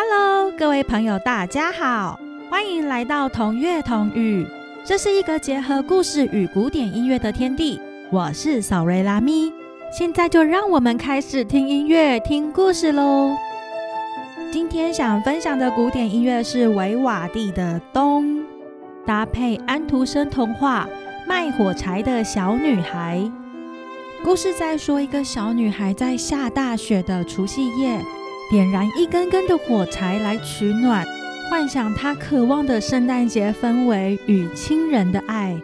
[0.00, 4.46] Hello，各位朋友，大家好，欢迎来到同乐同语。
[4.84, 7.80] 这是一个结合故事与古典音乐的天地。
[8.12, 9.52] 我是扫瑞拉咪，
[9.90, 13.36] 现在就让我们开始听音乐、听故事喽。
[14.52, 18.24] 今天想分享的古典音乐是维瓦蒂的《冬》，
[19.04, 20.88] 搭配安徒生童话
[21.28, 23.18] 《卖火柴的小女孩》。
[24.24, 28.00] 故事在说一个小女孩在下大雪的除夕夜。
[28.50, 31.06] 点燃一根根的火柴来取暖，
[31.50, 35.54] 幻想她渴望的圣诞节氛围与亲人的爱，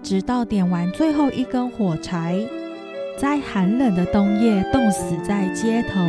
[0.00, 2.38] 直到点完最后一根火柴，
[3.18, 6.00] 在寒冷的冬夜冻死在街头。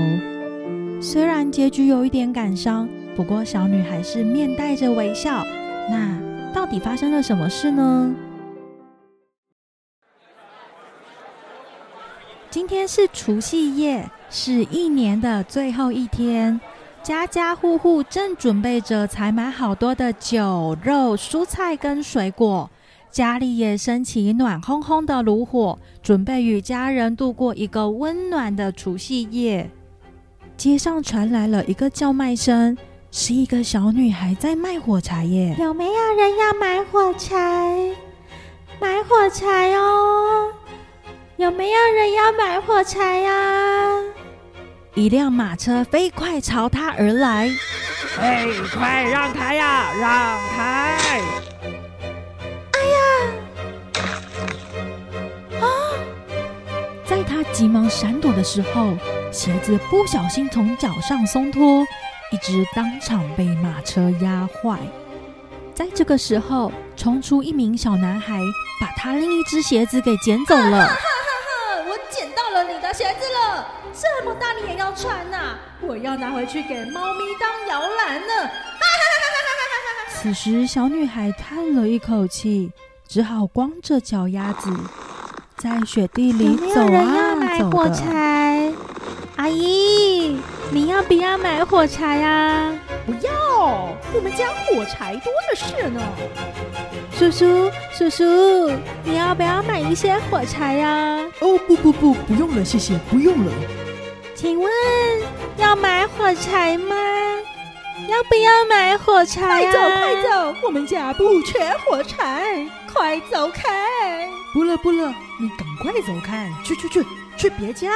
[1.02, 5.44] 虽然结局有一点感伤，不过小女孩是面带着微笑。
[5.90, 6.16] 那
[6.54, 8.14] 到底发生了什么事呢？
[12.52, 14.08] 今天是除夕夜。
[14.30, 16.60] 是一年的最后一天，
[17.02, 22.70] 家家户户正准备着采买好多的酒肉、蔬菜跟水果，
[23.10, 29.70] 家里也升起暖烘烘的炉火，准备与家人度过一个温暖的除夕夜。
[30.58, 32.78] 街上传来了一个叫卖声，
[33.12, 35.56] 是一个小女孩在卖火柴耶！
[35.58, 37.96] 有没有人要买火柴？
[38.80, 40.52] 买火柴哦！
[41.42, 43.32] 有没有人要买火柴呀？
[44.94, 47.50] 一辆马车飞快朝他而来，
[48.20, 51.20] 哎，快让开呀，让开！
[52.74, 53.98] 哎呀！
[55.62, 55.66] 啊！
[57.08, 58.94] 在他急忙闪躲的时候，
[59.32, 61.84] 鞋子不小心从脚上松脱，
[62.32, 64.78] 一只当场被马车压坏。
[65.74, 68.40] 在这个时候，冲出一名小男孩，
[68.80, 70.88] 把他另一只鞋子给捡走了。
[72.94, 75.56] 鞋子了，这么大你也要穿呐？
[75.82, 78.50] 我要拿回去给猫咪当摇篮呢。
[80.22, 82.72] 此时，小女孩叹了一口气，
[83.08, 84.70] 只好光着脚丫子
[85.58, 88.74] 在雪地里走啊走的。
[89.38, 92.72] 阿姨，你要不要买火柴呀？
[93.06, 93.32] 不要，
[94.14, 96.02] 我们家火柴多的是呢。
[97.22, 98.72] 叔叔，叔叔，
[99.04, 101.20] 你要不要买一些火柴呀？
[101.40, 103.52] 哦，不不不，不用了，谢谢，不用了。
[104.34, 104.72] 请问
[105.58, 106.96] 要买火柴吗？
[108.10, 114.28] 要不要买火柴快走快走，我们家不缺火柴，快走开！
[114.52, 117.06] 不了不了，你赶快走开，去去去
[117.38, 117.92] 去别家。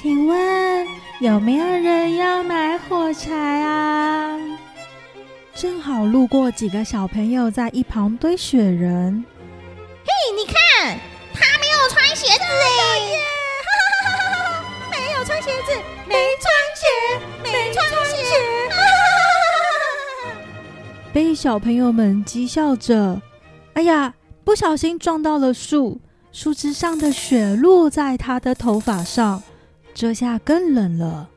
[0.00, 0.88] 请问
[1.20, 4.38] 有没有人要买火柴啊？
[5.60, 9.22] 正好路过几个小朋友在一旁堆雪人。
[10.06, 10.98] 嘿，你看，
[11.34, 12.48] 他没有穿鞋子哎！
[14.90, 15.74] 没有穿鞋子，
[16.08, 16.86] 没穿鞋，
[17.42, 18.24] 没穿鞋！
[21.12, 23.20] 被小朋友们讥笑着。
[23.74, 26.00] 哎呀，不小心撞到了树，
[26.32, 29.42] 树枝上的雪落在他的头发上。
[29.92, 31.28] 这下更冷了，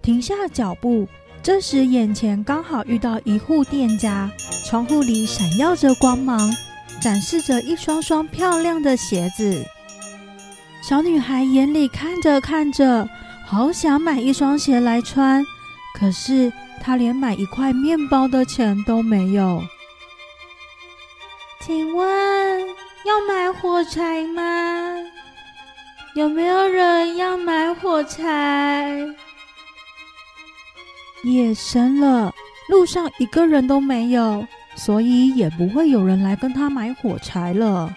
[0.00, 1.08] 停下脚步。
[1.42, 4.30] 这时，眼前刚好遇到一户店家，
[4.64, 6.54] 窗户里闪耀着光芒，
[7.00, 9.64] 展示着一双双漂亮的鞋子。
[10.80, 13.08] 小女孩眼里看着看着，
[13.44, 15.44] 好想买一双鞋来穿，
[15.98, 19.64] 可是她连买一块面包的钱都没有。
[21.60, 22.60] 请问
[23.04, 24.96] 要买火柴吗？
[26.14, 29.04] 有没有人要买火柴？
[31.24, 32.32] 夜深了，
[32.68, 37.94] 路上一个人都没有，所以也不会有人来跟他买火柴了。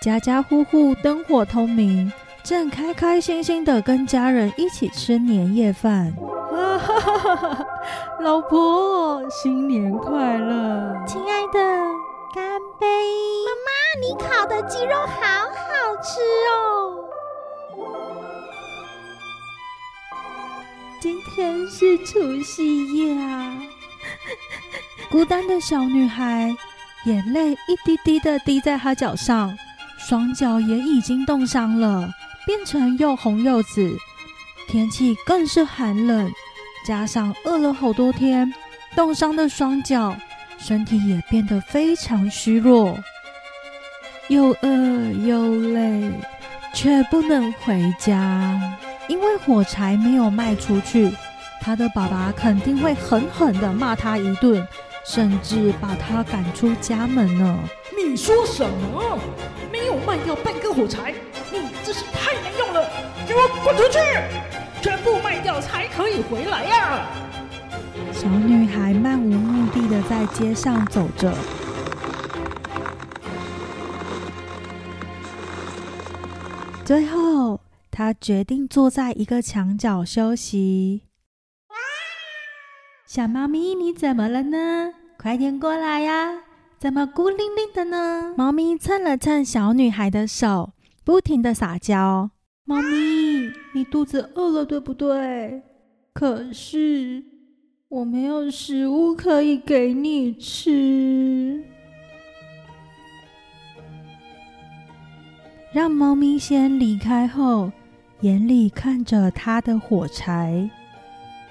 [0.00, 2.12] 家家户户灯火通明，
[2.42, 6.14] 正开开心心的跟家人一起吃年夜饭。
[8.20, 10.94] 老婆，新年快乐！
[11.06, 11.58] 亲爱的，
[12.34, 12.86] 干杯！
[13.46, 13.70] 妈妈，
[14.02, 15.16] 你烤的鸡肉好
[15.46, 16.57] 好吃哦。
[21.38, 23.56] 真是除夕夜啊！
[25.08, 26.52] 孤单的小女孩，
[27.04, 29.56] 眼泪一滴滴的滴在她脚上，
[29.96, 32.12] 双脚也已经冻伤了，
[32.44, 33.96] 变成又红又紫。
[34.66, 36.28] 天气更是寒冷，
[36.84, 38.52] 加上饿了好多天，
[38.96, 40.16] 冻伤的双脚，
[40.58, 42.98] 身体也变得非常虚弱，
[44.26, 46.10] 又饿又累，
[46.74, 48.60] 却不能回家。
[49.06, 51.10] 因为火柴没有卖出去，
[51.60, 54.66] 他的爸爸肯定会狠狠的骂他一顿，
[55.04, 57.58] 甚至把他赶出家门呢。
[57.96, 59.18] 你说什么？
[59.70, 61.12] 没有卖掉半根火柴？
[61.52, 62.88] 你真是太没用了！
[63.26, 63.98] 给我滚出去！
[64.80, 67.06] 全部卖掉才可以回来呀！
[68.12, 71.34] 小女孩漫无目的的在街上走着，
[76.84, 77.60] 最后
[77.90, 81.07] 她决定坐在一个墙角休息。
[83.08, 84.92] 小猫咪，你怎么了呢？
[85.16, 86.42] 快点过来呀！
[86.78, 88.34] 怎么孤零零的呢？
[88.36, 90.74] 猫咪蹭了蹭小女孩的手，
[91.06, 92.28] 不停的撒娇。
[92.66, 95.62] 猫咪，你肚子饿了对不对？
[96.12, 97.24] 可是
[97.88, 101.64] 我没有食物可以给你吃。
[105.72, 107.72] 让猫咪先离开后，
[108.20, 110.68] 眼里看着它的火柴。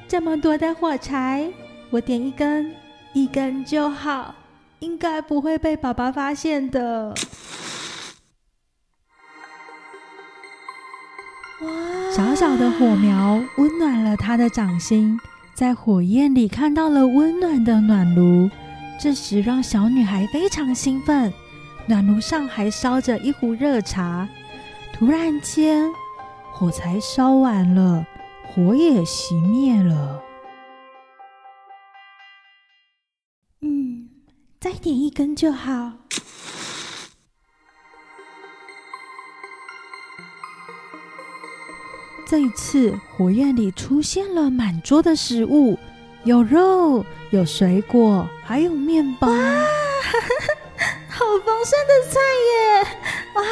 [0.08, 1.52] 这么多的火柴，
[1.90, 2.74] 我点一根，
[3.12, 4.34] 一根就好，
[4.80, 7.14] 应该不会被爸爸发现的。
[11.62, 11.70] 哇！
[12.16, 15.20] 小小的火苗温暖了他的掌心，
[15.54, 18.50] 在火焰里看到了温暖的暖炉。
[18.98, 21.34] 这时让小女孩非常兴奋，
[21.86, 24.28] 暖炉上还烧着一壶热茶。
[24.94, 25.92] 突然间，
[26.54, 28.06] 火柴烧完了。
[28.58, 30.20] 火也熄灭了。
[33.62, 34.10] 嗯，
[34.60, 35.92] 再点一根就好。
[42.26, 45.78] 这一次，火焰里出现了满桌的食物，
[46.24, 49.28] 有肉，有水果，还有面包。
[49.28, 49.36] 哇，
[51.10, 52.20] 好丰盛的菜
[52.56, 52.82] 耶！
[53.36, 53.44] 哇，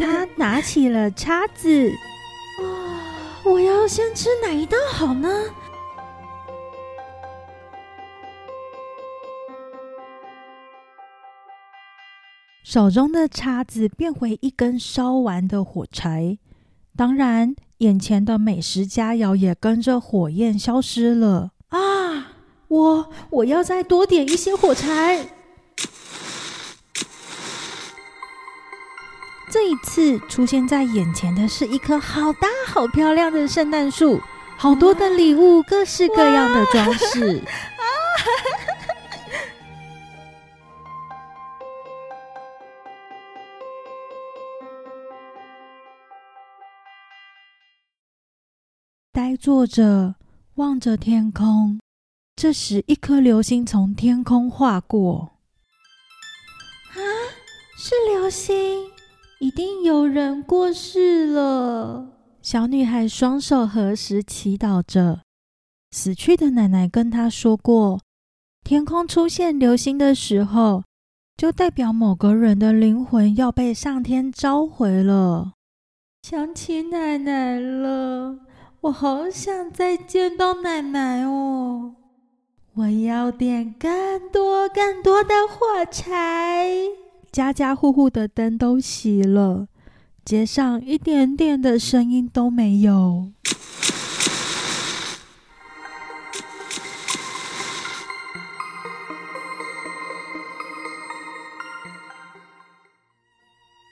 [0.00, 1.92] 他拿起了叉子。
[3.48, 5.28] 我要先吃哪一道好呢？
[12.64, 16.38] 手中的叉子变回一根烧完的火柴，
[16.96, 21.52] 当然，眼前的美食佳肴也跟着火焰消失了。
[21.68, 22.32] 啊！
[22.68, 25.35] 我我要再多点一些火柴。
[29.56, 34.20] 这一次出现在眼前的是一棵好大、好漂亮的圣诞树，
[34.58, 37.42] 好多的礼物，各式各样的装饰。
[49.10, 50.16] 呆坐着，
[50.56, 51.80] 望着天空。
[52.36, 55.30] 这时，一颗流星从天空划过。
[56.90, 57.00] 啊，
[57.78, 58.94] 是流星！
[59.38, 62.06] 一定有人过世了。
[62.40, 65.20] 小女孩双手合十，祈祷着。
[65.90, 68.00] 死去的奶奶跟她说过，
[68.64, 70.84] 天空出现流星的时候，
[71.36, 75.52] 就代表某个人的灵魂要被上天召回了。
[76.22, 78.38] 想起奶奶了，
[78.80, 81.94] 我好想再见到奶奶哦！
[82.74, 86.70] 我要点更多更多的火柴。
[87.36, 89.68] 家家户户的灯都熄了，
[90.24, 93.28] 街上一点点的声音都没有。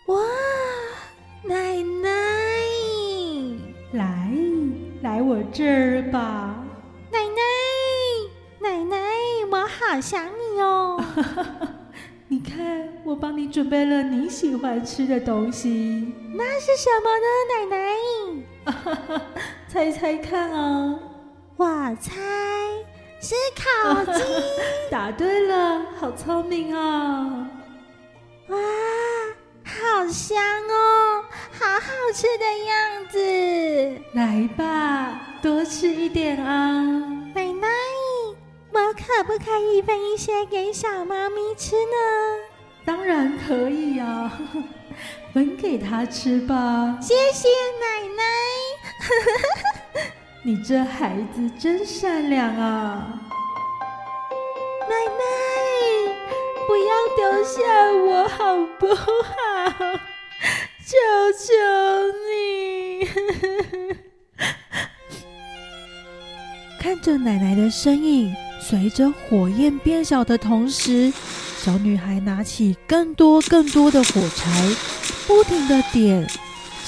[0.06, 0.16] 哇，
[1.42, 2.08] 奶奶，
[3.92, 4.32] 来
[5.02, 6.64] 来我这儿吧，
[7.12, 8.96] 奶奶，奶奶，
[9.52, 10.98] 我好想你哦。
[13.54, 16.12] 准备了你喜欢吃的东西。
[16.32, 17.28] 那是什么呢，
[17.70, 19.22] 奶奶？
[19.70, 20.98] 猜猜看啊！
[21.56, 21.64] 我
[22.00, 22.10] 猜
[23.20, 24.24] 是烤鸡。
[24.90, 27.48] 答对了，好聪明啊！
[28.48, 28.58] 哇，
[29.62, 30.36] 好香
[30.68, 34.02] 哦，好好吃的样子。
[34.14, 36.72] 来吧，多吃一点啊，
[37.32, 37.68] 奶奶。
[38.72, 42.43] 我可不可以分一些给小猫咪吃呢？
[42.84, 44.30] 当然可以呀，
[45.32, 46.98] 分给他吃吧。
[47.00, 47.48] 谢谢
[47.80, 47.86] 奶
[48.16, 48.22] 奶，
[50.44, 53.20] 你这孩子真善良啊！
[54.88, 55.24] 奶奶，
[56.66, 57.62] 不要丢下
[58.06, 59.04] 我好不好？
[60.84, 60.96] 求
[61.32, 61.52] 求
[62.28, 63.08] 你！
[66.78, 68.34] 看着奶奶的身影。
[68.60, 71.12] 随着火焰变小的同时，
[71.64, 74.68] 小女孩拿起更多更多的火柴，
[75.26, 76.28] 不停的点，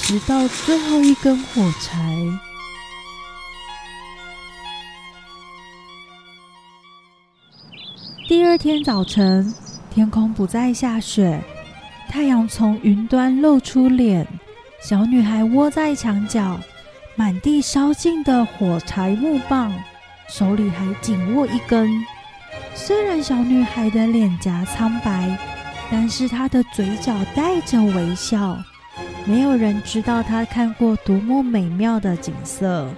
[0.02, 2.14] 直到最后一根火柴。
[8.28, 9.54] 第二天早晨，
[9.90, 11.42] 天空不再下雪，
[12.10, 14.28] 太阳从云端露出脸。
[14.82, 16.60] 小女孩窝在墙角，
[17.14, 19.72] 满地烧尽的火柴木棒，
[20.28, 21.90] 手里还紧握一根。
[22.74, 25.36] 虽然小女孩的脸颊苍白，
[25.90, 28.58] 但是她的嘴角带着微笑。
[29.24, 32.88] 没有人知道她看过多么美妙的景色。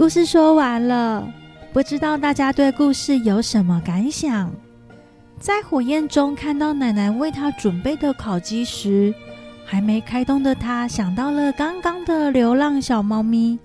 [0.00, 1.30] 故事说完了，
[1.74, 4.50] 不知道大家对故事有什么感想？
[5.38, 9.14] 在火焰中看到奶奶为他准备的烤鸡时，
[9.62, 13.58] 还没开动的他想到了刚刚的流浪小猫咪，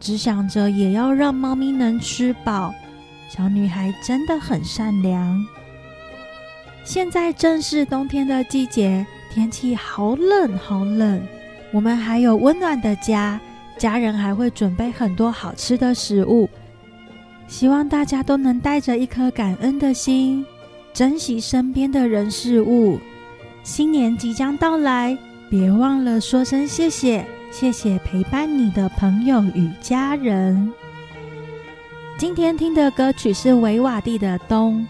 [0.00, 2.74] 只想着也要让猫咪能吃饱。
[3.28, 5.44] 小女孩真的很善良。
[6.82, 11.20] 现在正是冬天的季节，天气好冷好冷，
[11.72, 13.38] 我们还有温暖的家。
[13.76, 16.48] 家人还会准备很多好吃的食物，
[17.46, 20.44] 希望大家都能带着一颗感恩的心，
[20.92, 22.98] 珍惜身边的人事物。
[23.62, 25.16] 新年即将到来，
[25.50, 30.72] 别忘了说声谢谢，谢谢陪伴你的朋友与家人。
[32.16, 34.80] 今天听的歌曲是维瓦蒂的《冬》。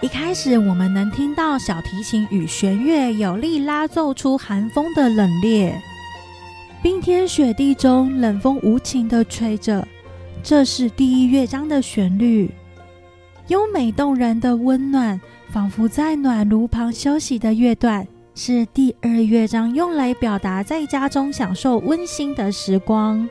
[0.00, 5.72] 一开始我们能听到小提琴与弦乐有力拉奏出寒风的冷冽。
[6.84, 9.88] 冰天雪地中，冷风无情的吹着。
[10.42, 12.50] 这是第一乐章的旋律，
[13.48, 23.26] 优美动人的温暖，仿佛在暖炉旁休息的乐段，是第二乐章用来表达在家中享受温馨的时光。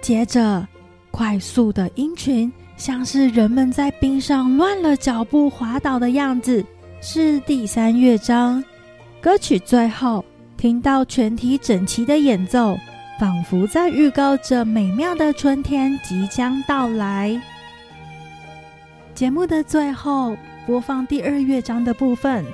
[0.00, 0.66] 接着，
[1.10, 6.64] 快速的音群，像是人们在冰上乱了脚步滑倒的样子，
[7.02, 8.64] 是第三乐章。
[9.20, 10.24] 歌曲最后。
[10.66, 12.76] 听到全体整齐的演奏，
[13.20, 17.40] 仿佛在预告着美妙的春天即将到来。
[19.14, 22.44] 节目的最后播放第二乐章的部分，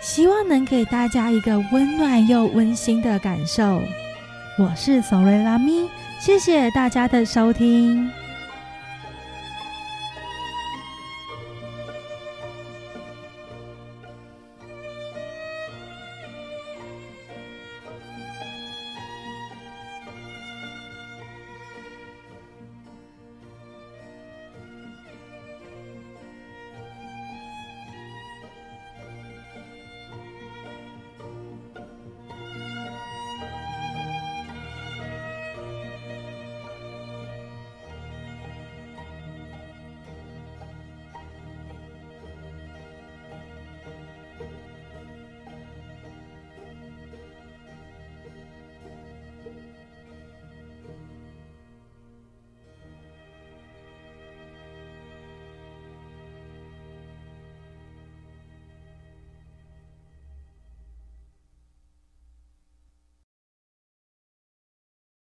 [0.00, 3.80] 希望能给大家一个温暖又温馨的感受。
[4.58, 5.88] 我是索瑞拉咪，
[6.18, 8.10] 谢谢大家的收听。